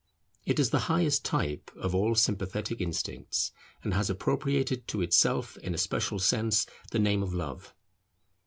[0.47, 3.51] It is the highest type of all sympathetic instincts,
[3.83, 7.75] and has appropriated to itself in a special sense the name of Love.